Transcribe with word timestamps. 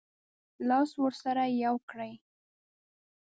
لاس 0.69 0.89
ورسره 1.03 1.43
یو 1.63 1.75
کړي. 1.89 2.11